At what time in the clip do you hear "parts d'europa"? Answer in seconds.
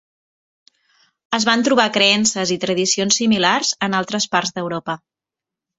4.37-4.99